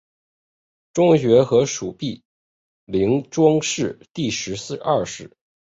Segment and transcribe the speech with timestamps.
[0.93, 2.23] 庄学和属毗
[2.85, 5.29] 陵庄氏第十二世。